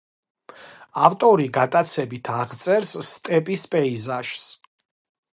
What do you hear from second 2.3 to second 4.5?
აღწერს სტეპის პეიზაჟს.